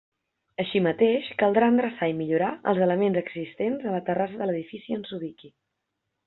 Així 0.61 0.79
mateix 0.85 1.27
caldrà 1.41 1.67
endreçar 1.73 2.09
i 2.13 2.15
millorar 2.21 2.47
els 2.71 2.81
elements 2.87 3.21
existents 3.23 3.87
a 3.91 3.95
la 3.97 4.01
terrassa 4.09 4.41
de 4.41 4.49
l'edifici 4.51 4.99
on 4.99 5.05
s'ubiqui. 5.13 5.55